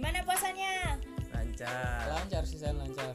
Gimana 0.00 0.24
puasanya? 0.24 0.96
Lancar. 1.28 2.08
lancar 2.08 2.40
sih 2.48 2.56
saya 2.56 2.72
lancar 2.72 3.12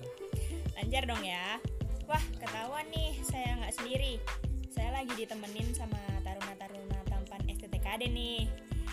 Lancar 0.77 1.03
dong 1.09 1.25
ya. 1.25 1.57
Wah, 2.05 2.21
ketahuan 2.37 2.85
nih, 2.93 3.17
saya 3.25 3.57
nggak 3.57 3.73
sendiri. 3.73 4.21
Saya 4.69 4.93
lagi 4.93 5.17
ditemenin 5.17 5.73
sama 5.73 5.97
taruna-taruna 6.21 7.01
tampan 7.09 7.41
STTKD 7.49 8.05
nih. 8.13 8.45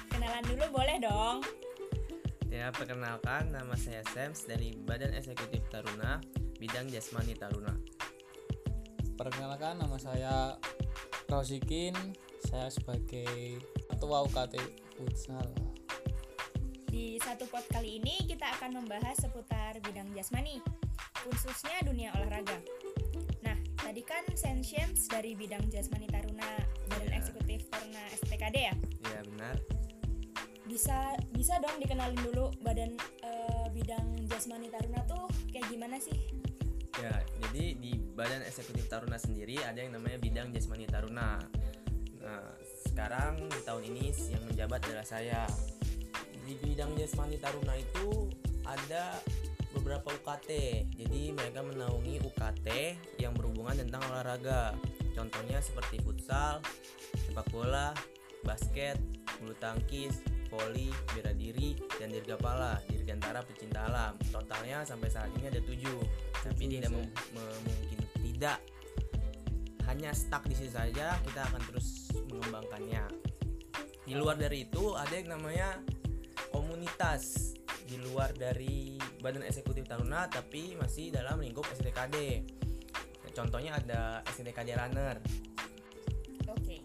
Kenalan 0.09 0.41
dulu 0.49 0.81
boleh 0.81 1.05
dong? 1.05 1.45
Ya, 2.49 2.73
perkenalkan 2.73 3.53
nama 3.53 3.77
saya 3.77 4.01
Sams 4.09 4.49
dari 4.49 4.73
Badan 4.73 5.13
Eksekutif 5.13 5.61
Taruna, 5.69 6.25
bidang 6.57 6.89
Jasmani 6.89 7.37
Taruna. 7.37 7.77
perkenalkan 9.21 9.85
nama 9.85 10.01
saya 10.01 10.57
Rosikin 11.29 11.93
saya 12.41 12.73
sebagai 12.73 13.61
ketua 13.93 14.25
UKT 14.25 14.57
futsal 14.97 15.62
Di 16.93 17.17
satu 17.25 17.49
pot 17.49 17.65
kali 17.73 17.97
ini 17.97 18.21
kita 18.29 18.45
akan 18.61 18.85
membahas 18.85 19.17
seputar 19.17 19.81
bidang 19.81 20.13
jasmani, 20.13 20.61
khususnya 21.25 21.81
dunia 21.89 22.13
olahraga. 22.21 22.61
Nah, 23.41 23.57
tadi 23.81 24.05
kan 24.05 24.21
Sensiens 24.37 25.09
dari 25.09 25.33
bidang 25.33 25.73
jasmani 25.73 26.05
taruna, 26.13 26.45
badan 26.93 27.09
Iya. 27.09 27.17
eksekutif 27.17 27.65
taruna 27.73 28.03
STKD 28.13 28.57
ya. 28.69 28.75
Ya, 29.09 29.21
benar. 29.25 29.57
Bisa 30.69 31.17
bisa 31.33 31.57
dong 31.65 31.81
dikenalin 31.81 32.21
dulu 32.29 32.53
badan 32.61 32.93
eh, 33.25 33.67
bidang 33.73 34.29
jasmani 34.29 34.69
taruna 34.69 35.01
tuh 35.09 35.33
kayak 35.49 35.73
gimana 35.73 35.97
sih? 35.97 36.21
Ya, 37.01 37.25
jadi 37.49 37.73
di 37.81 37.97
Badan 38.13 38.45
Eksekutif 38.45 38.85
Taruna 38.85 39.17
sendiri 39.17 39.57
ada 39.65 39.81
yang 39.81 39.97
namanya 39.97 40.21
bidang 40.21 40.53
Jasmani 40.53 40.85
Taruna. 40.85 41.41
Nah, 42.21 42.53
sekarang 42.85 43.49
di 43.49 43.61
tahun 43.65 43.83
ini 43.89 44.13
yang 44.29 44.45
menjabat 44.45 44.85
adalah 44.85 45.07
saya. 45.09 45.49
Di 46.53 46.61
bidang 46.61 46.93
Jasmani 47.01 47.41
Taruna 47.41 47.73
itu 47.81 48.29
ada 48.69 49.17
beberapa 49.73 50.13
UKT. 50.13 50.51
Jadi 51.01 51.33
mereka 51.33 51.65
menaungi 51.65 52.21
UKT 52.21 52.69
yang 53.17 53.33
berhubungan 53.33 53.81
tentang 53.81 54.05
olahraga. 54.13 54.77
Contohnya 55.17 55.65
seperti 55.65 56.05
futsal, 56.05 56.61
sepak 57.25 57.49
bola, 57.49 57.97
basket, 58.45 59.01
bulu 59.41 59.57
tangkis, 59.65 60.21
voli, 60.53 60.93
bela 61.17 61.33
diri, 61.33 61.73
dan 61.97 62.13
dirgapala, 62.13 62.85
dirgantara 62.85 63.41
pecinta 63.49 63.89
alam. 63.89 64.13
Totalnya 64.29 64.85
sampai 64.85 65.09
saat 65.09 65.33
ini 65.41 65.49
ada 65.49 65.61
tujuh. 65.65 66.05
Tapi 66.37 66.69
tidak 66.69 66.93
mem- 66.93 67.17
memungkin 67.33 67.99
tidak 68.29 68.61
hanya 69.89 70.13
stuck 70.13 70.45
di 70.45 70.53
situ 70.53 70.69
saja, 70.69 71.17
kita 71.25 71.49
akan 71.49 71.65
terus 71.65 72.13
mengembangkannya. 72.29 73.09
Di 74.05 74.13
luar 74.13 74.37
dari 74.37 74.69
itu 74.69 74.93
ada 74.93 75.17
yang 75.17 75.33
namanya 75.33 75.81
komunitas 76.73 77.53
di 77.85 78.01
luar 78.01 78.33
dari 78.33 78.97
Badan 79.21 79.45
Eksekutif 79.45 79.85
Taruna 79.85 80.25
tapi 80.25 80.73
masih 80.81 81.13
dalam 81.13 81.37
lingkup 81.37 81.69
STKD. 81.69 82.49
Contohnya 83.37 83.77
ada 83.77 84.25
STKD 84.33 84.73
Runner. 84.81 85.21
Oke. 86.49 86.81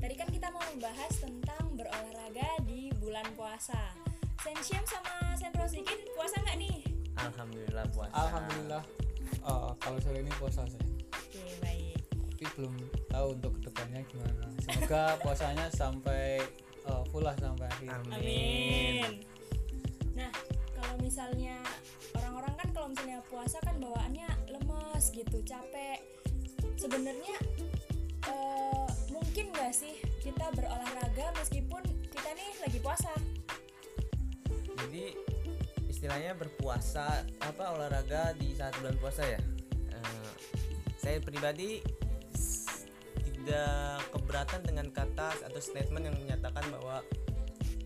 Tadi 0.00 0.14
kan 0.16 0.28
kita 0.32 0.48
mau 0.48 0.64
membahas 0.72 1.12
tentang 1.20 1.76
berolahraga 1.76 2.64
di 2.64 2.88
bulan 2.96 3.28
puasa. 3.36 3.92
Sensiam 4.40 4.80
sama 4.88 5.36
Senrosikin 5.36 6.08
puasa 6.16 6.40
nggak 6.48 6.56
nih? 6.56 6.80
Alhamdulillah 7.20 7.84
puasa. 7.92 8.16
alhamdulillah 8.16 8.82
eh, 9.28 9.70
kalau 9.76 9.98
sore 10.00 10.24
ini 10.24 10.32
puasa 10.40 10.64
saya 10.64 10.88
Oke, 11.12 11.44
baik. 11.60 12.00
tapi 12.40 12.44
belum 12.56 12.74
tahu 13.12 13.26
untuk 13.36 13.52
ke 13.60 13.68
depannya 13.68 14.00
gimana 14.08 14.44
semoga 14.64 15.04
puasanya 15.22 15.68
sampai 15.68 16.40
eh, 16.88 17.02
full 17.10 17.24
lah 17.24 17.36
sampai 17.38 17.66
akhir 17.68 17.88
Amin. 17.92 18.12
Amin. 18.12 19.12
Nah, 20.12 20.30
kalau 20.76 20.96
misalnya 21.00 21.56
orang-orang 22.16 22.54
kan 22.58 22.68
kalau 22.74 22.88
misalnya 22.92 23.20
puasa 23.28 23.58
kan 23.64 23.76
bawaannya 23.80 24.28
lemes 24.50 25.04
gitu, 25.14 25.38
capek. 25.46 25.98
Sebenarnya 26.76 27.36
eh, 28.28 28.88
mungkin 29.10 29.54
nggak 29.54 29.72
sih 29.74 29.98
kita 30.20 30.50
berolahraga 30.54 31.32
meskipun 31.38 31.82
kita 32.10 32.30
nih 32.34 32.50
lagi 32.62 32.78
puasa? 32.82 33.12
Jadi 34.82 35.14
istilahnya 35.86 36.34
berpuasa 36.34 37.22
apa 37.38 37.64
olahraga 37.78 38.34
di 38.34 38.52
saat 38.58 38.74
bulan 38.82 38.98
puasa 38.98 39.22
ya. 39.22 39.40
Eh, 39.94 40.30
saya 40.98 41.18
pribadi 41.22 41.82
tidak 43.42 44.06
keberatan 44.14 44.60
dengan 44.62 44.86
kata 44.94 45.34
atau 45.50 45.58
statement 45.58 46.06
yang 46.06 46.14
menyatakan 46.14 46.62
bahwa 46.70 47.02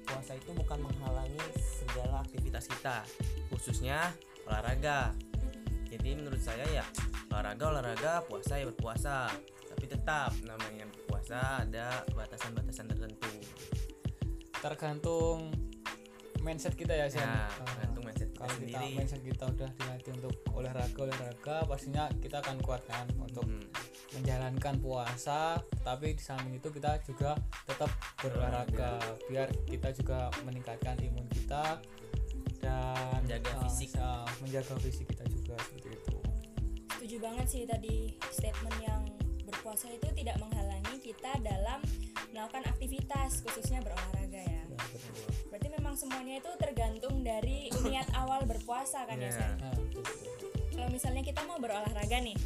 puasa 0.04 0.36
itu 0.36 0.52
bukan 0.52 0.84
menghalangi 0.84 1.40
segala 1.56 2.20
aktivitas 2.20 2.68
kita, 2.68 3.00
khususnya 3.48 4.12
olahraga. 4.44 5.16
Jadi 5.88 6.12
menurut 6.12 6.44
saya 6.44 6.68
ya 6.68 6.84
olahraga 7.32 7.64
olahraga, 7.72 8.12
puasa 8.28 8.60
ya 8.60 8.68
berpuasa. 8.68 9.32
Tapi 9.72 9.84
tetap 9.88 10.36
namanya 10.44 10.84
puasa 11.08 11.64
ada 11.64 12.04
batasan-batasan 12.12 12.92
tertentu. 12.92 13.32
tergantung 14.56 15.52
mindset 16.40 16.76
kita 16.76 16.92
ya 16.96 17.06
Sen. 17.08 17.24
Ya, 17.24 17.48
tergantung 17.64 18.02
mindset 18.04 18.15
kita 18.15 18.15
kalau 18.36 18.54
kita 18.54 18.78
sendiri. 18.78 18.94
mindset 18.94 19.22
kita 19.22 19.44
udah 19.46 19.70
dilatih 19.72 20.12
untuk 20.14 20.32
olahraga 20.50 20.98
olahraga 21.02 21.56
pastinya 21.64 22.04
kita 22.16 22.36
akan 22.38 22.56
kuat 22.60 22.82
kan 22.84 23.06
untuk 23.16 23.44
Hmm. 23.44 23.64
menjalankan 24.14 24.74
puasa 24.78 25.40
tapi 25.82 26.12
di 26.12 26.22
samping 26.22 26.54
itu 26.54 26.68
kita 26.70 26.96
juga 27.02 27.36
tetap 27.64 27.90
berolahraga 28.16 28.96
biar 29.26 29.48
kita 29.64 29.92
juga 29.92 30.18
meningkatkan 30.42 30.96
imun 30.98 31.26
kita 31.28 31.80
dan 32.58 33.20
Menjaga 33.20 33.50
eh, 33.50 33.60
fisik. 33.66 33.90
eh, 33.94 34.26
menjaga 34.40 34.74
fisik 34.78 35.06
kita 35.08 35.24
juga 35.26 35.54
seperti 35.60 35.88
itu 35.92 36.18
Setuju 36.88 37.16
banget 37.20 37.46
sih 37.46 37.62
tadi 37.64 37.96
statement 38.30 38.78
yang 38.80 39.02
berpuasa 39.44 39.86
itu 39.88 40.08
tidak 40.12 40.36
menghalangi 40.38 40.96
kita 40.98 41.32
dalam 41.38 41.78
melakukan 42.30 42.66
aktivitas 42.66 43.40
khususnya 43.40 43.78
berolahraga 43.78 44.40
ya. 44.40 44.55
Betul. 44.98 45.28
Berarti 45.52 45.68
memang 45.72 45.94
semuanya 45.94 46.34
itu 46.40 46.50
tergantung 46.56 47.20
dari 47.20 47.68
niat 47.84 48.08
awal 48.22 48.44
berpuasa 48.44 49.04
kan 49.04 49.16
ya, 49.16 49.28
Iya. 49.28 49.36
Sen? 49.36 49.50
Nah, 49.60 49.72
betul. 49.76 50.04
Kalau 50.76 50.88
misalnya 50.92 51.22
kita 51.24 51.40
mau 51.48 51.56
berolahraga 51.56 52.18
nih, 52.20 52.36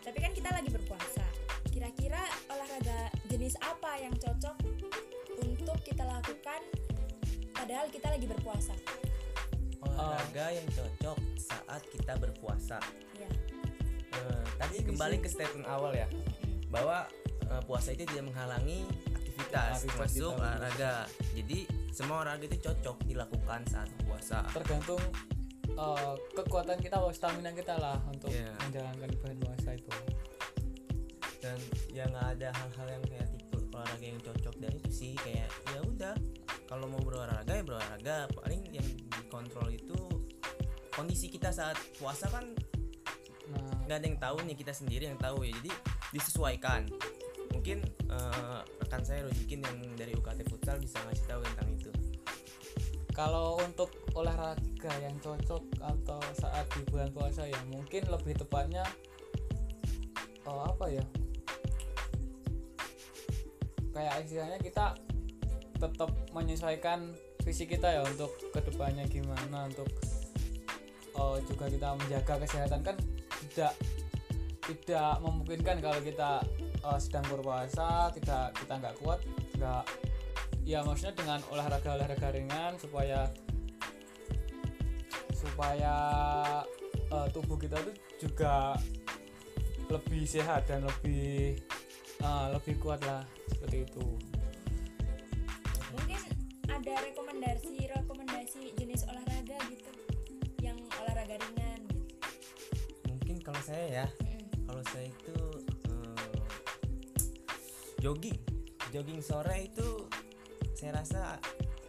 tapi 0.00 0.18
kan 0.20 0.32
kita 0.32 0.48
lagi 0.48 0.70
berpuasa. 0.72 1.24
Kira-kira 1.68 2.22
olahraga 2.48 3.12
jenis 3.28 3.56
apa 3.60 4.00
yang 4.00 4.16
cocok 4.16 4.56
untuk 5.44 5.78
kita 5.84 6.08
lakukan 6.08 6.60
padahal 7.52 7.86
kita 7.92 8.08
lagi 8.08 8.24
berpuasa? 8.24 8.72
olahraga 9.86 10.52
yang 10.52 10.66
cocok 10.72 11.18
saat 11.38 11.82
kita 11.88 12.12
berpuasa. 12.20 12.78
Ya. 13.16 13.30
Eh, 14.12 14.44
tadi 14.60 14.76
kembali 14.84 15.16
ke 15.22 15.28
statement 15.30 15.64
awal 15.68 15.94
ya, 15.96 16.04
bahwa 16.68 17.06
eh, 17.48 17.62
puasa 17.64 17.96
itu 17.96 18.04
tidak 18.04 18.28
menghalangi 18.28 18.84
aktivitas, 19.14 19.80
Aktivitas 19.80 20.12
termasuk 20.12 20.32
olahraga. 20.36 20.94
Jadi 21.32 21.58
semua 21.96 22.20
olahraga 22.20 22.44
itu 22.44 22.60
cocok 22.62 22.96
dilakukan 23.02 23.60
saat 23.66 23.88
puasa. 24.04 24.44
tergantung 24.52 25.00
eh, 25.66 26.14
kekuatan 26.34 26.76
kita 26.76 26.96
atau 26.96 27.08
stamina 27.08 27.50
kita 27.50 27.72
lah 27.74 27.96
untuk 28.06 28.28
Iya. 28.28 28.52
menjalankan 28.60 29.08
ibadah 29.10 29.36
puasa 29.40 29.70
itu 29.72 29.92
Dan 31.38 31.56
ya 31.88 32.04
nggak 32.04 32.26
ada 32.36 32.48
hal-hal 32.50 32.86
yang 32.90 33.04
kayak 33.06 33.28
tipe 33.30 33.56
olahraga 33.70 34.02
yang 34.04 34.20
cocok 34.20 34.54
dan 34.58 34.72
itu 34.74 34.90
sih 34.90 35.12
kayak 35.16 35.46
ya 35.68 35.80
udah 35.80 36.14
kalau 36.66 36.84
mau 36.84 36.98
berolahraga 36.98 37.52
ya 37.54 37.62
berolahraga. 37.62 38.16
Paling 38.34 38.60
yang 38.72 38.88
dikontrol 39.14 39.68
itu 39.70 39.96
kondisi 40.90 41.28
kita 41.28 41.48
saat 41.48 41.76
puasa 41.96 42.26
kan 42.28 42.44
nah 43.46 43.62
nggak 43.84 43.96
ada 43.96 44.06
yang 44.06 44.18
tahu 44.18 44.36
nih 44.42 44.56
kita 44.56 44.72
sendiri 44.74 45.06
yang 45.06 45.16
tahu 45.16 45.46
ya 45.46 45.54
jadi 45.54 45.70
disesuaikan 46.10 46.90
mungkin 47.52 47.78
eh, 48.10 48.60
rekan 48.86 49.02
saya 49.02 49.26
Rojikin 49.26 49.66
yang 49.66 49.78
dari 49.98 50.14
UKT 50.14 50.46
Futsal 50.46 50.78
bisa 50.78 51.02
ngasih 51.02 51.26
tahu 51.26 51.42
tentang 51.42 51.68
itu. 51.74 51.90
Kalau 53.10 53.58
untuk 53.58 53.90
olahraga 54.14 54.92
yang 55.02 55.18
cocok 55.18 55.66
atau 55.82 56.22
saat 56.38 56.70
di 56.70 56.86
bulan 56.86 57.10
puasa 57.10 57.50
ya 57.50 57.58
mungkin 57.66 58.06
lebih 58.06 58.38
tepatnya 58.38 58.86
oh, 60.46 60.70
apa 60.70 60.86
ya? 60.86 61.02
Kayak 63.90 64.14
istilahnya 64.22 64.58
kita 64.62 64.94
tetap 65.82 66.10
menyesuaikan 66.30 67.10
fisik 67.42 67.74
kita 67.74 67.90
ya 67.90 68.06
untuk 68.06 68.38
ke 68.54 68.62
depannya 68.62 69.02
gimana 69.10 69.66
untuk 69.66 69.90
oh, 71.18 71.42
juga 71.42 71.66
kita 71.66 71.90
menjaga 71.98 72.38
kesehatan. 72.38 72.86
Kan 72.86 72.96
tidak 73.50 73.74
tidak 74.66 75.22
memungkinkan 75.22 75.78
kalau 75.78 76.00
kita 76.02 76.42
eh, 76.82 76.98
sedang 76.98 77.22
berpuasa 77.30 78.10
kita 78.10 78.50
kita 78.50 78.72
nggak 78.82 78.96
kuat 78.98 79.22
nggak 79.54 79.84
ya 80.66 80.82
maksudnya 80.82 81.14
dengan 81.14 81.40
olahraga 81.54 81.94
olahraga 81.94 82.34
ringan 82.34 82.74
supaya 82.82 83.30
supaya 85.30 85.94
eh, 86.90 87.26
tubuh 87.30 87.54
kita 87.54 87.78
tuh 87.78 87.94
juga 88.18 88.74
lebih 89.86 90.26
sehat 90.26 90.66
dan 90.66 90.82
lebih 90.82 91.54
eh, 92.18 92.46
lebih 92.50 92.74
kuat 92.82 92.98
lah 93.06 93.22
seperti 93.54 93.86
itu 93.86 94.06
Mungkin 95.96 96.20
ada 96.66 96.94
rekomendasi 97.06 97.88
rekomendasi 97.94 98.74
jenis 98.74 99.06
olahraga 99.06 99.58
gitu 99.70 99.92
yang 100.58 100.76
olahraga 100.98 101.38
ringan 101.38 101.80
gitu 101.86 102.18
mungkin 103.06 103.36
kalau 103.46 103.62
saya 103.62 103.86
ya. 104.02 104.25
Kalau 104.76 104.92
saya 104.92 105.08
itu 105.08 105.40
eh, 105.88 106.40
jogging. 108.04 108.36
Jogging 108.92 109.24
sore 109.24 109.72
itu 109.72 110.04
saya 110.76 111.00
rasa 111.00 111.40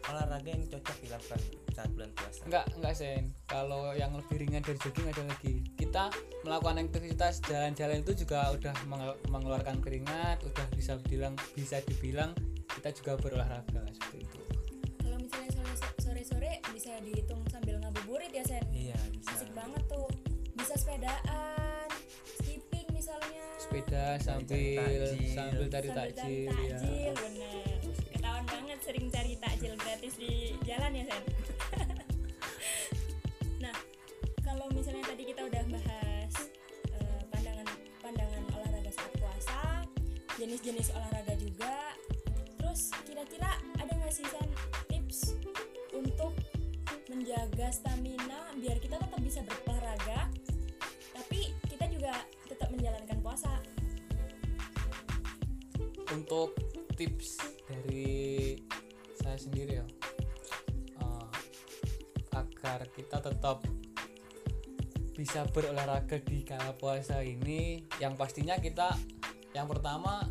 olahraga 0.07 0.55
yang 0.55 0.63
cocok 0.71 0.95
dilakukan 1.03 1.41
saat 1.75 1.91
bulan 1.91 2.07
puasa. 2.15 2.47
Enggak 2.47 2.65
enggak 2.79 2.93
sen. 2.95 3.35
Kalau 3.43 3.91
yang 3.91 4.15
lebih 4.15 4.39
ringan 4.39 4.63
dari 4.63 4.79
jogging 4.79 5.03
ada 5.11 5.19
lagi. 5.27 5.67
Kita 5.75 6.15
melakukan 6.47 6.79
aktivitas 6.87 7.43
jalan-jalan 7.43 8.07
itu 8.07 8.23
juga 8.23 8.55
udah 8.55 8.75
mengel- 8.87 9.19
mengeluarkan 9.35 9.83
keringat 9.83 10.39
udah 10.47 10.67
bisa 10.71 10.95
bilang 11.11 11.35
bisa 11.59 11.83
dibilang 11.83 12.31
kita 12.71 12.95
juga 12.95 13.19
berolahraga 13.19 13.83
seperti 13.91 14.23
itu. 14.23 14.39
Kalau 15.03 15.19
misalnya 15.19 15.51
sore- 15.59 15.99
sore-sore 15.99 16.63
bisa 16.71 16.95
dihitung 17.03 17.43
sambil 17.51 17.83
ngabuburit 17.83 18.31
ya 18.31 18.47
Sen? 18.47 18.63
Iya 18.71 18.95
bisa. 19.11 19.43
Asik 19.43 19.51
banget 19.51 19.83
tuh. 19.91 20.07
Bisa 20.55 20.71
sepedaan 20.79 21.66
sepeda 23.77 24.17
sambil 24.17 24.73
takjil. 24.81 25.05
sambil 25.05 25.05
cari 25.05 25.29
sambil 25.37 25.65
cari 25.69 25.89
takjil 25.93 26.49
ya 26.49 26.77
takjil 26.81 27.13
bener. 27.13 27.77
Ketahuan 28.09 28.45
banget 28.49 28.79
sering 28.81 29.05
cari 29.13 29.33
takjil 29.37 29.73
gratis 29.77 30.13
di 30.17 30.33
jalan 30.65 30.91
ya 30.97 31.03
Sen 31.05 31.23
nah 33.63 33.75
kalau 34.41 34.65
misalnya 34.73 35.05
tadi 35.05 35.23
kita 35.29 35.41
udah 35.45 35.63
bahas 35.69 36.33
eh, 36.89 37.21
pandangan 37.29 37.67
pandangan 38.01 38.43
olahraga 38.57 38.91
saat 38.97 39.13
puasa 39.21 39.61
jenis-jenis 40.41 40.89
olahraga 40.97 41.33
juga 41.37 41.93
terus 42.57 42.89
kira-kira 43.05 43.61
ada 43.77 43.93
nggak 43.93 44.09
sih 44.09 44.25
Sen 44.25 44.49
tips 44.89 45.37
untuk 45.93 46.33
menjaga 47.13 47.69
stamina 47.69 48.49
biar 48.57 48.81
kita 48.81 48.97
tetap 48.97 49.21
bisa 49.21 49.45
berolahraga 49.45 50.33
puasa. 53.37 53.53
Untuk 56.17 56.57
tips 56.97 57.37
dari 57.69 58.57
saya 59.13 59.37
sendiri 59.37 59.77
ya 59.77 59.85
eh, 60.97 61.29
agar 62.33 62.89
kita 62.97 63.21
tetap 63.21 63.61
bisa 65.13 65.45
berolahraga 65.53 66.17
di 66.21 66.41
kala 66.41 66.73
puasa 66.77 67.21
ini 67.21 67.85
yang 68.01 68.17
pastinya 68.17 68.57
kita 68.57 68.97
yang 69.53 69.69
pertama 69.69 70.25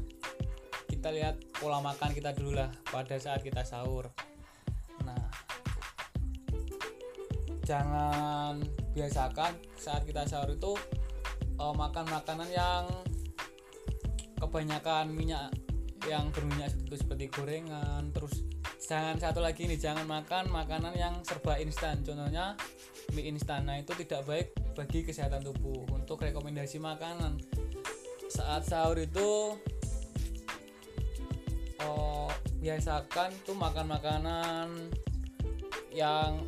kita 0.90 1.14
lihat 1.14 1.38
pola 1.62 1.78
makan 1.78 2.10
kita 2.10 2.34
dulu 2.34 2.58
lah 2.58 2.70
pada 2.90 3.14
saat 3.22 3.46
kita 3.46 3.62
sahur. 3.62 4.10
Nah 5.06 5.30
jangan 7.62 8.58
biasakan 8.90 9.54
saat 9.78 10.02
kita 10.02 10.26
sahur 10.26 10.50
itu 10.58 10.74
eh, 11.56 11.74
makan 11.74 12.04
makanan 12.08 12.48
yang 12.52 12.84
kebanyakan 14.36 15.10
minyak 15.10 15.48
yang 16.06 16.30
berminyak 16.30 16.70
itu 16.86 16.96
seperti 16.96 17.26
gorengan. 17.32 18.14
Terus 18.14 18.46
jangan 18.78 19.18
satu 19.18 19.42
lagi 19.42 19.66
nih 19.66 19.80
jangan 19.80 20.06
makan 20.06 20.48
makanan 20.52 20.94
yang 20.94 21.14
serba 21.26 21.58
instan. 21.58 22.00
Contohnya 22.06 22.54
mie 23.12 23.26
instan. 23.32 23.66
Nah 23.66 23.82
itu 23.82 23.92
tidak 23.98 24.22
baik 24.24 24.54
bagi 24.78 25.02
kesehatan 25.02 25.42
tubuh. 25.42 25.82
Untuk 25.90 26.22
rekomendasi 26.22 26.78
makanan 26.78 27.42
saat 28.30 28.66
sahur 28.66 28.98
itu 28.98 29.58
oh, 31.82 32.30
biasakan 32.62 33.30
tuh 33.46 33.54
makan 33.54 33.86
makanan 33.90 34.68
yang 35.94 36.42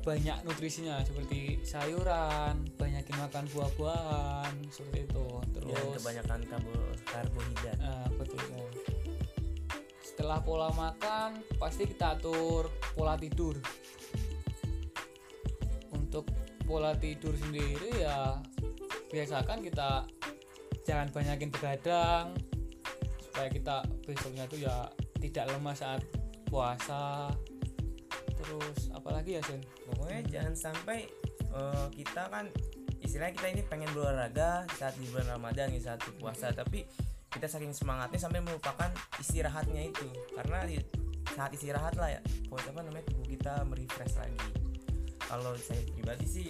banyak 0.00 0.36
nutrisinya 0.48 1.04
seperti 1.04 1.60
sayuran 1.60 2.64
banyakin 2.80 3.16
makan 3.20 3.44
buah-buahan 3.52 4.54
seperti 4.72 5.04
itu 5.04 5.26
terus 5.52 5.76
Jangan 5.76 5.96
kebanyakan 6.00 6.40
karbo- 6.48 6.96
karbohidrat 7.04 7.76
Nah, 7.80 8.08
betul 8.16 8.40
Sen. 8.48 8.64
Setelah 10.00 10.40
pola 10.40 10.68
makan, 10.72 11.40
pasti 11.56 11.84
kita 11.88 12.16
atur 12.16 12.68
pola 12.92 13.16
tidur. 13.16 13.56
Untuk 15.92 16.28
pola 16.64 16.92
tidur 16.96 17.32
sendiri 17.36 18.04
ya 18.04 18.36
biasakan 19.10 19.64
kita 19.64 20.06
jangan 20.86 21.08
banyakin 21.10 21.50
begadang 21.50 22.36
supaya 23.20 23.48
kita 23.50 23.76
besoknya 24.04 24.44
tuh 24.48 24.60
ya 24.64 24.88
tidak 25.20 25.48
lemah 25.52 25.76
saat 25.76 26.00
puasa. 26.48 27.32
Terus 28.40 28.88
apalagi 28.92 29.36
ya 29.36 29.42
Sen? 29.44 29.60
Pokoknya 30.00 30.24
jangan 30.32 30.54
sampai 30.56 31.04
eh, 31.52 31.86
kita 31.92 32.32
kan 32.32 32.48
istilahnya 33.04 33.36
kita 33.36 33.48
ini 33.52 33.62
pengen 33.68 33.92
berolahraga 33.92 34.64
saat 34.80 34.96
di 34.96 35.04
bulan 35.12 35.36
Ramadan 35.36 35.68
nih 35.76 35.84
saat 35.84 36.00
puasa. 36.16 36.56
Tapi 36.56 36.88
kita 37.28 37.44
saking 37.44 37.76
semangatnya 37.76 38.16
sampai 38.16 38.40
melupakan 38.40 38.88
istirahatnya 39.20 39.92
itu. 39.92 40.08
Karena 40.32 40.64
di 40.64 40.80
saat 41.36 41.52
istirahat 41.52 42.00
lah 42.00 42.16
ya 42.16 42.20
buat 42.48 42.64
apa 42.64 42.80
namanya 42.80 43.04
tubuh 43.12 43.28
kita 43.28 43.60
merefresh 43.68 44.16
lagi. 44.16 44.40
Kalau 45.20 45.52
saya 45.60 45.84
pribadi 45.92 46.26
sih 46.26 46.48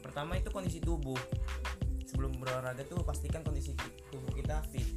pertama 0.00 0.40
itu 0.40 0.48
kondisi 0.48 0.80
tubuh. 0.80 1.20
Sebelum 2.08 2.32
berolahraga 2.40 2.82
tuh 2.88 3.04
pastikan 3.04 3.44
kondisi 3.44 3.76
tubuh 4.08 4.32
kita 4.32 4.64
fit. 4.72 4.88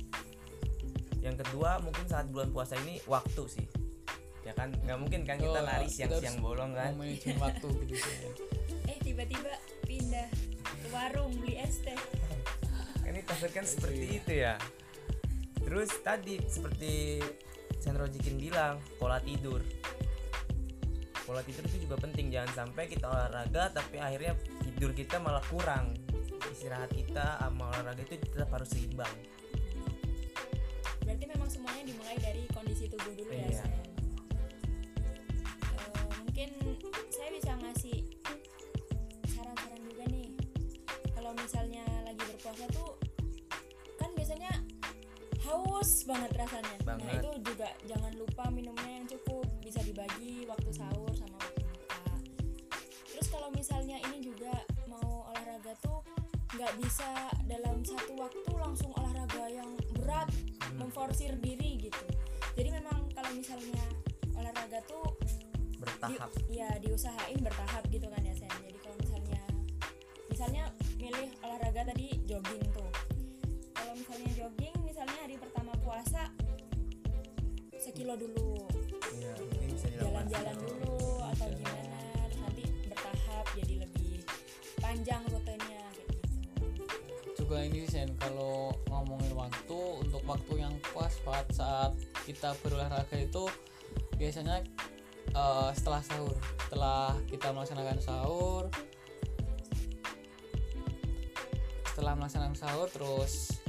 Yang 1.19 1.45
kedua 1.45 1.83
mungkin 1.83 2.07
saat 2.07 2.31
bulan 2.31 2.49
puasa 2.49 2.79
ini 2.79 2.99
waktu 3.05 3.43
sih 3.47 3.82
ya 4.43 4.53
kan? 4.53 4.69
Nggak 4.83 4.97
mungkin 4.99 5.19
kan 5.23 5.35
kita 5.39 5.59
Oh, 5.59 5.65
lari 5.65 5.87
siang-siang 5.87 6.37
bolong 6.39 6.71
kan? 6.75 6.91
Manajemen 6.95 7.37
waktu 7.39 7.69
gitu 7.91 8.09
eh 8.83 8.97
tiba-tiba 8.99 9.51
pindah 9.87 10.27
ke 10.63 10.87
warung 10.91 11.31
beli 11.39 11.55
es 11.59 11.79
teh. 11.79 11.95
Kan 13.03 13.13
ini 13.15 13.23
kan 13.23 13.65
seperti 13.65 14.03
Iya. 14.03 14.15
itu 14.19 14.31
ya. 14.35 14.53
Terus 15.63 15.89
tadi 16.03 16.35
seperti 16.43 17.23
Sandro 17.79 18.07
Jikin 18.07 18.35
bilang 18.39 18.79
pola 18.99 19.19
tidur. 19.23 19.63
Pola 21.23 21.39
tidur 21.43 21.63
itu 21.67 21.87
juga 21.87 21.95
penting. 21.99 22.31
Jangan 22.31 22.51
sampai 22.67 22.87
kita 22.87 23.07
olahraga 23.07 23.71
tapi 23.71 23.95
akhirnya 23.99 24.35
tidur 24.63 24.91
kita 24.91 25.19
malah 25.23 25.43
kurang. 25.47 25.95
Istirahat 26.51 26.91
kita 26.91 27.39
sama 27.39 27.71
olahraga 27.71 28.03
itu 28.03 28.19
tetap 28.19 28.51
harus 28.51 28.67
seimbang. 28.71 29.11
Berarti 31.03 31.25
memang 31.27 31.47
semuanya 31.47 31.83
dimulai 31.83 32.15
dari 32.19 32.43
kondisi 32.51 32.87
tubuh 32.87 33.11
dulu 33.15 33.31
ya 33.31 33.47
Iya. 33.51 33.63
Eh, 33.63 33.87
mungkin 36.33 36.49
saya 37.13 37.29
bisa 37.29 37.53
ngasih 37.61 37.97
saran-saran 39.37 39.81
juga 39.85 40.03
nih. 40.09 40.33
Kalau 41.13 41.31
misalnya 41.37 41.85
lagi 42.01 42.23
berpuasa 42.25 42.65
tuh 42.73 42.97
kan 44.01 44.09
biasanya 44.17 44.49
haus 45.45 46.09
banget 46.09 46.33
rasanya. 46.33 46.75
Nah 46.81 46.97
Banget. 46.97 47.21
itu 47.21 47.29
juga 47.53 47.69
jangan 47.85 48.13
lupa 48.17 48.49
minumnya 48.49 48.89
yang 48.97 49.05
cukup. 49.05 49.45
Bisa 49.61 49.85
dibagi 49.85 50.49
waktu 50.49 50.69
sahur 50.73 51.13
sama 51.13 51.37
waktu 51.37 51.61
buka. 51.69 52.01
Terus 53.13 53.27
kalau 53.29 53.53
misalnya 53.53 54.01
ini 54.09 54.25
juga 54.25 54.57
mau 54.89 55.29
olahraga 55.29 55.77
tuh 55.85 56.01
nggak 56.57 56.73
bisa 56.81 57.29
dalam 57.45 57.85
satu 57.85 58.17
waktu 58.17 58.41
langsung 58.57 58.89
olahraga 58.97 59.53
yang 59.53 59.69
berat 60.01 60.29
memforsir 60.81 61.37
diri 61.37 61.77
gitu. 61.77 62.05
Jadi 62.57 62.69
memang 62.73 63.05
kalau 63.13 63.29
misalnya 63.37 63.81
olahraga 64.33 64.81
tuh 64.89 65.13
di, 65.83 65.91
bertahap 65.91 66.29
ya 66.47 66.69
diusahain 66.79 67.39
bertahap 67.43 67.83
gitu 67.91 68.07
kan 68.07 68.21
ya 68.23 68.33
Sen. 68.33 68.51
Jadi 68.63 68.77
kalau 68.79 68.97
misalnya 69.03 69.43
misalnya 70.31 70.63
milih 70.95 71.29
olahraga 71.43 71.81
tadi 71.91 72.07
jogging 72.23 72.63
tuh. 72.71 72.91
Kalau 73.75 73.93
misalnya 73.99 74.29
jogging 74.33 74.75
misalnya 74.87 75.17
hari 75.27 75.35
pertama 75.35 75.73
puasa 75.83 76.31
sekilo 77.75 78.15
dulu. 78.15 78.63
Ya 79.19 79.35
mungkin 79.37 79.69
bisa 79.75 79.87
dilakukan 79.91 80.25
jalan-jalan 80.31 80.55
dulu 80.63 80.99
atau 81.35 81.47
gimana 81.51 81.99
terus 82.31 82.39
nanti 82.39 82.63
bertahap 82.87 83.45
jadi 83.59 83.75
lebih 83.83 84.15
panjang 84.79 85.21
rutenya 85.27 85.81
kayak 85.91 86.07
gitu. 86.15 86.31
Juga 87.43 87.57
ini 87.67 87.83
Sen 87.91 88.09
kalau 88.15 88.71
ngomongin 88.87 89.35
waktu 89.35 89.79
untuk 89.99 90.23
waktu 90.23 90.53
yang 90.63 90.73
pas 90.95 91.11
saat 91.11 91.47
saat 91.51 91.91
kita 92.23 92.55
berolahraga 92.63 93.19
itu 93.19 93.51
biasanya 94.15 94.63
eh, 95.33 95.69
setelah 95.75 96.01
sahur. 96.05 96.37
Setelah 96.65 97.17
kita 97.29 97.47
melaksanakan 97.53 97.97
sahur. 98.01 98.63
Setelah 101.93 102.13
melaksanakan 102.17 102.57
sahur 102.57 102.87
terus 102.89 103.61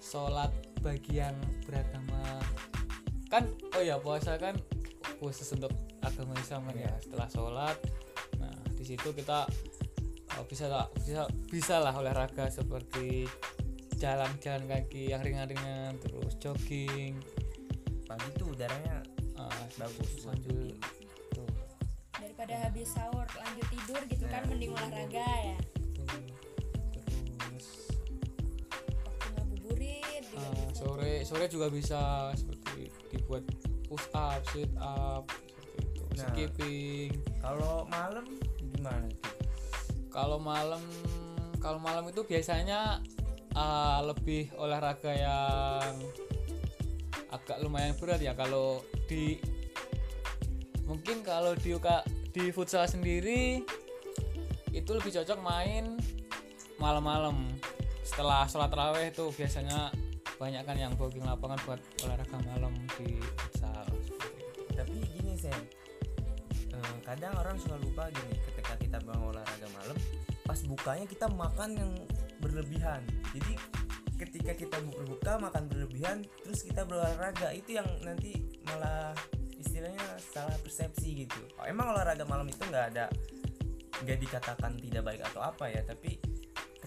sholat 0.00 0.52
bagi 0.84 1.20
yang 1.20 1.36
beragama. 1.64 2.40
Kan 3.32 3.48
oh 3.76 3.82
ya 3.82 3.96
puasa 3.96 4.36
kan 4.36 4.56
khusus 5.16 5.56
untuk 5.56 5.72
agama 6.04 6.36
Islam 6.36 6.68
kan 6.68 6.76
ya 6.76 6.92
setelah 7.00 7.28
sholat. 7.32 7.76
Nah 8.36 8.52
di 8.76 8.84
situ 8.84 9.08
kita 9.16 9.48
uh, 10.36 10.44
bisa 10.44 10.68
lah 10.68 10.84
bisa 11.00 11.24
bisa 11.48 11.80
lah 11.80 11.96
olahraga 11.96 12.52
seperti 12.52 13.24
jalan-jalan 13.96 14.66
kaki 14.66 15.14
yang 15.16 15.24
ringan-ringan 15.24 15.96
terus 16.02 16.36
jogging. 16.36 17.16
Pagi 18.04 18.28
tuh 18.36 18.52
udaranya 18.52 19.00
Ah, 19.42 19.66
bagus 19.74 20.22
sambil 20.22 20.70
daripada 22.42 22.66
habis 22.66 22.90
sahur 22.90 23.22
lanjut 23.38 23.66
tidur 23.70 24.02
gitu 24.10 24.26
kan 24.26 24.42
Nah. 24.42 24.50
mending 24.50 24.74
olahraga 24.74 25.28
ya. 25.30 25.58
Terus 27.38 27.66
waktu 29.06 29.26
ngabuburit 29.30 30.24
ah, 30.34 30.50
bisa 30.50 30.74
sore 30.74 31.12
sore 31.22 31.46
juga 31.46 31.70
bisa 31.70 32.34
seperti 32.34 32.90
dibuat 33.14 33.46
push 33.86 34.10
up 34.10 34.42
sit 34.50 34.66
up 34.82 35.30
seperti 35.30 35.86
itu. 35.86 36.02
Nah. 36.02 36.18
skipping. 36.18 37.10
kalau 37.38 37.86
malam 37.86 38.26
gimana 38.58 39.06
kalau 40.10 40.42
malam 40.42 40.82
kalau 41.62 41.78
malam 41.78 42.10
itu 42.10 42.26
biasanya 42.26 42.98
ah, 43.54 44.02
lebih 44.02 44.50
olahraga 44.58 45.14
yang 45.14 45.94
agak 47.30 47.62
lumayan 47.62 47.94
berat 48.02 48.18
ya. 48.18 48.34
Kalau 48.34 48.82
di 49.06 49.38
mungkin 50.90 51.22
kalau 51.22 51.54
di 51.54 51.78
UK 51.78 52.21
di 52.32 52.48
futsal 52.48 52.88
sendiri 52.88 53.60
itu 54.72 54.90
lebih 54.90 55.12
cocok 55.12 55.38
main 55.44 56.00
malam-malam. 56.80 57.44
Setelah 58.02 58.48
sholat 58.48 58.72
raweh 58.72 59.12
itu 59.12 59.28
biasanya 59.36 59.92
banyak 60.40 60.64
kan 60.64 60.76
yang 60.80 60.92
booking 60.96 61.22
lapangan 61.22 61.60
buat 61.68 61.80
olahraga 62.08 62.36
malam 62.48 62.72
di 62.98 63.20
futsal. 63.20 63.84
Tapi 64.72 64.96
gini 65.12 65.36
sen. 65.36 65.60
Eh, 66.72 66.96
kadang 67.04 67.36
orang 67.36 67.60
suka 67.60 67.76
lupa 67.76 68.08
gini 68.08 68.40
ketika 68.48 68.74
kita 68.80 68.98
bangun 69.04 69.36
olahraga 69.36 69.68
malam 69.76 69.96
pas 70.42 70.58
bukanya 70.64 71.06
kita 71.06 71.28
makan 71.30 71.70
yang 71.76 71.92
berlebihan. 72.40 73.04
Jadi 73.36 73.54
ketika 74.18 74.52
kita 74.56 74.76
berbuka 74.80 75.36
makan 75.36 75.68
berlebihan 75.68 76.24
terus 76.42 76.64
kita 76.64 76.88
berolahraga 76.88 77.52
itu 77.52 77.76
yang 77.76 77.86
nanti 78.02 78.40
malah 78.64 79.12
istilahnya 79.62 80.04
salah 80.18 80.58
persepsi 80.58 81.24
gitu. 81.24 81.40
Oh, 81.56 81.64
emang 81.64 81.94
olahraga 81.94 82.26
malam 82.26 82.50
itu 82.50 82.60
nggak 82.66 82.86
ada 82.94 83.06
nggak 84.02 84.18
dikatakan 84.18 84.74
tidak 84.82 85.02
baik 85.06 85.22
atau 85.30 85.40
apa 85.46 85.70
ya 85.70 85.78
tapi 85.86 86.18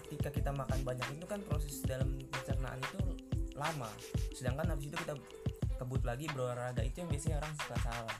ketika 0.04 0.28
kita 0.28 0.50
makan 0.52 0.84
banyak 0.84 1.08
itu 1.16 1.24
kan 1.24 1.40
proses 1.48 1.80
dalam 1.82 2.20
pencernaan 2.28 2.78
itu 2.78 3.00
lama. 3.56 3.88
Sedangkan 4.36 4.76
habis 4.76 4.92
itu 4.92 4.96
kita 5.00 5.16
kebut 5.80 6.04
lagi 6.04 6.28
berolahraga 6.30 6.84
itu 6.84 7.02
yang 7.02 7.10
biasanya 7.10 7.36
orang 7.40 7.54
suka 7.56 7.76
salah. 7.80 8.18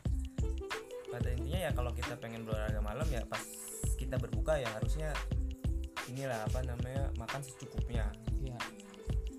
Pada 1.07 1.29
intinya 1.33 1.61
ya 1.69 1.71
kalau 1.77 1.93
kita 1.93 2.17
pengen 2.17 2.49
berolahraga 2.49 2.81
malam 2.81 3.09
ya 3.13 3.23
pas 3.29 3.41
kita 4.01 4.17
berbuka 4.17 4.57
ya 4.57 4.69
harusnya 4.81 5.13
inilah 6.09 6.43
apa 6.49 6.65
namanya 6.65 7.13
makan 7.21 7.41
secukupnya. 7.45 8.09
Ya 8.41 8.59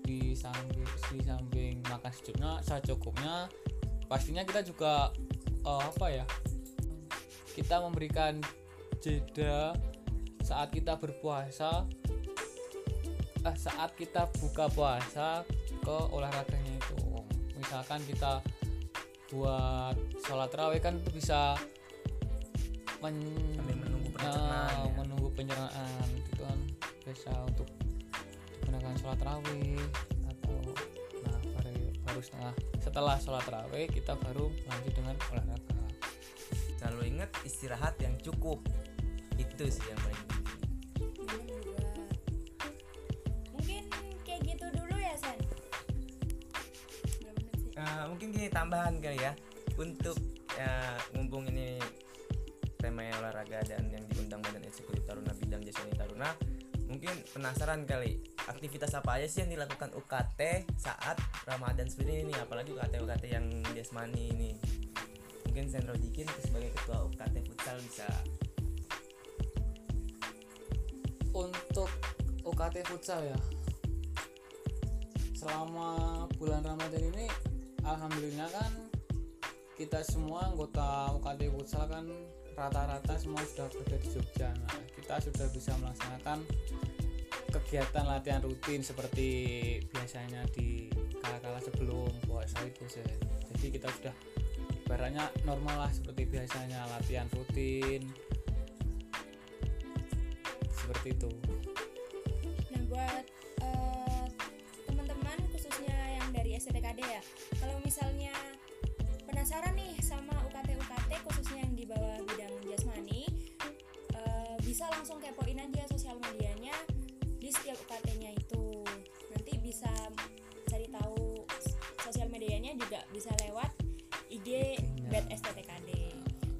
di 0.08 0.32
samping 0.32 0.88
di 1.12 1.20
samping 1.20 1.84
makan 1.84 2.08
secukupnya 2.08 2.52
secukupnya 2.64 3.34
pastinya 4.08 4.42
kita 4.42 4.64
juga 4.64 5.12
eh, 5.62 5.82
apa 5.84 6.06
ya 6.08 6.24
kita 7.52 7.84
memberikan 7.84 8.40
jeda 8.98 9.76
saat 10.42 10.72
kita 10.72 10.96
berpuasa 10.96 11.84
eh, 13.44 13.56
saat 13.56 13.92
kita 13.94 14.26
buka 14.40 14.66
puasa 14.72 15.44
ke 15.84 15.96
olahraganya 16.12 16.74
itu. 16.74 16.96
Misalkan 17.58 18.00
kita 18.06 18.40
buat 19.28 19.92
sholat 20.24 20.48
raweh 20.56 20.80
kan 20.80 20.96
itu 20.96 21.20
bisa 21.20 21.52
men- 23.04 23.52
Sambil 23.54 23.76
menunggu 23.76 24.08
pencernaan 24.14 24.48
Nah, 24.48 24.70
ya. 24.72 24.92
menunggu 24.96 25.28
pencernaan 25.36 26.06
itu 26.16 26.32
kan. 26.40 26.58
Biasa 27.04 27.30
untuk 27.44 27.68
digunakan 28.62 28.94
sholat 29.00 29.20
raweh 29.20 29.80
baru 32.18 32.26
setengah 32.34 32.54
setelah 32.82 33.16
sholat 33.22 33.46
raweh 33.46 33.86
kita 33.86 34.18
baru 34.18 34.50
lanjut 34.50 34.90
dengan 34.90 35.14
olahraga. 35.30 35.78
Selalu 36.74 37.14
ingat 37.14 37.30
istirahat 37.46 37.94
yang 38.02 38.18
cukup. 38.18 38.58
Itu 39.38 39.70
sih 39.70 39.86
yang 39.86 40.02
paling 40.02 40.18
penting. 40.26 40.46
Mungkin 43.54 43.82
kayak 44.26 44.40
gitu 44.50 44.66
dulu 44.66 44.98
ya 44.98 45.14
sih? 45.14 45.38
Eh, 47.78 48.04
mungkin 48.10 48.26
gini 48.34 48.50
tambahan 48.50 48.98
kali 48.98 49.22
ya. 49.22 49.30
Untuk 49.78 50.18
ya, 50.58 50.98
mumpung 51.14 51.46
ini 51.54 51.78
temanya 52.82 53.14
olahraga 53.22 53.62
dan 53.62 53.94
yang 53.94 54.02
diundang 54.10 54.42
badan 54.42 54.66
eksekutif 54.66 55.06
Taruna 55.06 55.30
bidang 55.38 55.62
jasmani 55.62 55.94
Taruna 55.94 56.30
mungkin 56.90 57.14
penasaran 57.30 57.86
kali 57.86 58.18
aktivitas 58.48 58.96
apa 58.96 59.20
aja 59.20 59.28
sih 59.28 59.44
yang 59.44 59.52
dilakukan 59.52 59.92
UKT 59.92 60.66
saat 60.80 61.20
Ramadan 61.44 61.86
seperti 61.86 62.24
ini? 62.24 62.34
Apalagi 62.40 62.72
UKT 62.72 62.94
UKT 63.04 63.24
yang 63.28 63.46
jasmani 63.76 64.32
ini. 64.32 64.50
Mungkin 65.46 65.68
Sendro 65.68 65.94
Jikin 65.94 66.26
sebagai 66.40 66.72
ketua 66.72 67.06
UKT 67.12 67.36
futsal 67.44 67.76
bisa. 67.84 68.08
Untuk 71.36 71.90
UKT 72.42 72.76
futsal 72.88 73.22
ya 73.28 73.38
selama 75.38 76.26
bulan 76.34 76.66
Ramadan 76.66 77.14
ini 77.14 77.30
alhamdulillah 77.86 78.50
kan 78.50 78.72
kita 79.78 80.02
semua 80.02 80.50
anggota 80.50 81.14
UKT 81.14 81.54
futsal 81.54 81.86
kan 81.86 82.10
rata-rata 82.58 83.14
semua 83.14 83.38
sudah 83.46 83.70
berada 83.70 83.96
di 84.02 84.08
Jogja. 84.10 84.50
Nah 84.50 84.82
kita 84.98 85.14
sudah 85.22 85.46
bisa 85.54 85.70
melaksanakan 85.78 86.42
kegiatan 87.66 88.06
latihan 88.06 88.40
rutin 88.40 88.80
seperti 88.80 89.28
biasanya 89.90 90.46
di 90.54 90.88
kala-kala 91.18 91.58
sebelum 91.58 92.08
puasa 92.24 92.62
itu 92.64 92.84
sih. 92.86 93.02
Jadi 93.54 93.66
kita 93.74 93.88
sudah 93.90 94.14
ibaratnya 94.86 95.28
normal 95.44 95.84
lah 95.84 95.90
seperti 95.92 96.24
biasanya 96.24 96.86
latihan 96.88 97.26
rutin. 97.34 98.08
Seperti 100.72 101.08
itu. 101.12 101.30
Nah 102.72 102.82
buat 102.88 103.24
eh, 103.60 104.24
teman-teman 104.88 105.38
khususnya 105.52 105.98
yang 106.16 106.28
dari 106.32 106.56
STKD 106.56 107.00
ya, 107.04 107.22
kalau 107.60 107.76
misalnya 107.84 108.32
penasaran 109.28 109.76
nih 109.76 109.92
sama 110.00 110.32
UKT 110.48 110.78
UKT 110.80 111.10
khususnya 111.28 111.60
yang 111.66 111.74
di 111.76 111.84
bawah 111.84 112.16
bidang 112.24 112.54
jasmani, 112.64 113.28
eh, 114.16 114.56
bisa 114.64 114.88
langsung 114.88 115.20
kepoin 115.20 115.60
aja 115.60 115.84
sosial 115.92 116.16
medianya 116.16 116.37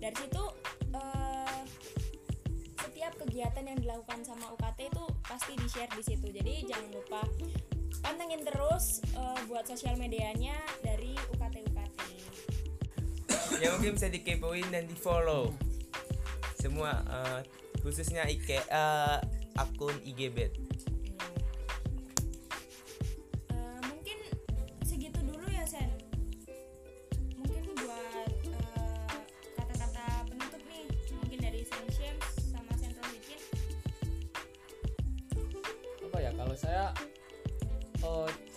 Dari 0.08 0.24
situ 0.24 0.44
eh, 0.96 1.60
setiap 2.80 3.12
kegiatan 3.20 3.60
yang 3.60 3.76
dilakukan 3.76 4.24
sama 4.24 4.48
UKT 4.56 4.88
itu 4.88 5.04
pasti 5.20 5.52
di 5.52 5.68
share 5.68 5.92
di 5.92 6.00
situ. 6.00 6.32
Jadi 6.32 6.64
jangan 6.64 6.88
lupa 6.96 7.20
pantengin 8.00 8.40
terus 8.40 9.04
eh, 9.12 9.40
buat 9.52 9.68
sosial 9.68 10.00
medianya 10.00 10.56
dari 10.80 11.12
UKT 11.34 11.56
UKT 11.68 11.98
ya 13.58 13.74
mungkin 13.74 13.98
bisa 13.98 14.06
dikepoin 14.06 14.66
dan 14.70 14.86
di 14.86 14.96
follow 14.96 15.50
semua 16.56 17.02
eh, 17.04 17.40
khususnya 17.82 18.24
IG 18.30 18.64
eh, 18.64 19.18
akun 19.58 19.94
IGBet 20.06 20.67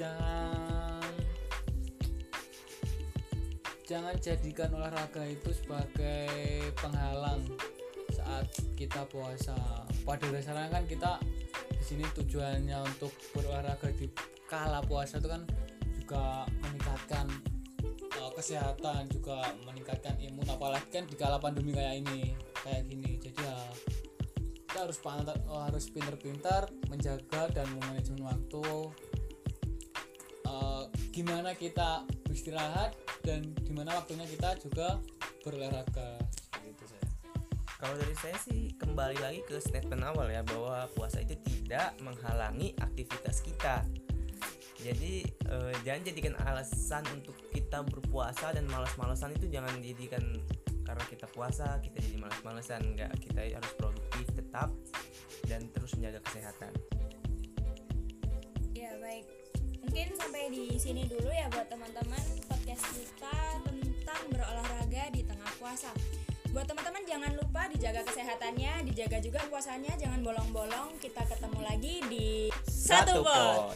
jangan. 0.01 1.13
Jangan 3.86 4.15
jadikan 4.24 4.70
olahraga 4.74 5.24
itu 5.27 5.51
sebagai 5.53 6.74
penghalang 6.79 7.43
saat 8.10 8.48
kita 8.74 9.05
puasa. 9.12 9.53
Pada 10.01 10.25
dasarnya 10.31 10.72
kan 10.72 10.84
kita 10.89 11.22
di 11.75 11.84
sini 11.84 12.05
tujuannya 12.17 12.77
untuk 12.81 13.13
berolahraga 13.36 13.93
di 13.93 14.10
kala 14.50 14.81
puasa 14.81 15.22
itu 15.22 15.29
kan 15.29 15.43
juga 16.01 16.50
meningkatkan 16.65 17.25
uh, 18.17 18.31
kesehatan 18.34 19.12
juga 19.12 19.43
meningkatkan 19.67 20.17
imun. 20.17 20.48
Apalagi 20.50 20.89
kan 20.89 21.05
di 21.05 21.20
kala 21.20 21.38
pandemi 21.38 21.75
kayak 21.75 22.01
ini 22.01 22.34
kayak 22.63 22.88
gini. 22.89 23.20
Jadi 23.22 23.38
ya 23.43 23.58
kita 24.72 24.88
harus 24.88 25.03
pantar, 25.03 25.36
oh, 25.51 25.67
harus 25.67 25.91
pintar-pintar 25.91 26.72
menjaga 26.88 27.51
dan 27.51 27.67
memanajemen 27.75 28.24
waktu 28.24 28.63
Eh, 30.51 30.84
gimana 31.15 31.55
kita 31.55 32.03
beristirahat 32.27 32.91
dan 33.24 33.55
di 33.63 33.72
mana 33.72 33.96
waktunya 33.96 34.27
kita 34.27 34.60
juga 34.60 35.00
berolahraga? 35.48 36.20
Seperti 36.27 36.67
itu 36.75 36.86
saya 36.91 37.08
Kalau 37.79 37.96
dari 37.98 38.15
saya 38.20 38.38
sih 38.43 38.62
kembali 38.75 39.17
lagi 39.24 39.39
ke 39.48 39.58
statement 39.63 40.03
awal 40.03 40.27
ya 40.27 40.43
bahwa 40.43 40.91
puasa 40.93 41.24
itu 41.24 41.39
tidak 41.48 41.96
menghalangi 42.03 42.75
aktivitas 42.84 43.39
kita. 43.46 43.84
jadi 44.81 45.22
eh, 45.29 45.74
jangan 45.86 46.01
jadikan 46.10 46.34
alasan 46.41 47.05
untuk 47.13 47.38
kita 47.53 47.86
berpuasa 47.86 48.50
dan 48.50 48.65
malas-malasan 48.65 49.38
itu 49.38 49.46
jangan 49.46 49.77
jadikan 49.77 50.41
karena 50.81 51.05
kita 51.05 51.29
puasa 51.29 51.77
kita 51.86 52.01
jadi 52.01 52.17
malas-malasan 52.17 52.81
enggak 52.89 53.13
kita 53.22 53.46
harus 53.46 53.74
produktif 53.77 54.25
tetap 54.34 54.74
dan 55.46 55.70
terus 55.70 55.93
menjaga 55.93 56.17
kesehatan. 56.25 56.74
Ya 58.74 58.98
baik, 58.98 59.29
mungkin 59.91 60.15
sampai 60.15 60.48
di 60.48 60.79
sini 60.79 61.03
dulu 61.03 61.27
ya 61.27 61.51
buat 61.51 61.67
teman-teman 61.67 62.24
podcast 62.48 62.95
kita 62.95 63.60
tentang 63.60 64.24
berolahraga 64.31 65.12
di 65.12 65.19
tengah 65.27 65.51
puasa. 65.60 65.91
Buat 66.55 66.63
teman-teman 66.63 67.03
jangan 67.03 67.36
lupa 67.36 67.67
dijaga 67.67 68.07
kesehatannya, 68.07 68.88
dijaga 68.88 69.19
juga 69.19 69.43
puasanya, 69.51 69.91
jangan 70.00 70.24
bolong-bolong. 70.24 70.95
Kita 70.95 71.27
ketemu 71.27 71.60
lagi 71.60 71.95
di 72.07 72.48
satu 72.71 73.19
pot. 73.19 73.75